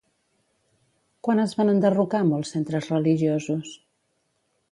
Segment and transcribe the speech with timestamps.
[1.27, 3.77] Quan es van enderrocar molts centres religiosos?